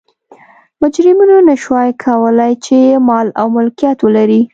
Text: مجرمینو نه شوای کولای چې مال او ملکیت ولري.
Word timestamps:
مجرمینو 0.81 1.37
نه 1.49 1.55
شوای 1.63 1.89
کولای 2.03 2.53
چې 2.65 2.77
مال 3.07 3.27
او 3.39 3.47
ملکیت 3.55 3.97
ولري. 4.01 4.41